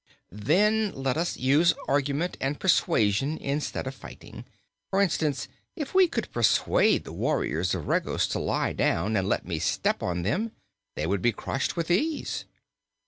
[0.31, 4.45] "Then let us use argument and persuasion instead of fighting.
[4.89, 9.45] For instance, if we could persuade the warriors of Regos to lie down, and let
[9.45, 10.53] me step on them,
[10.95, 12.45] they would be crushed with ease."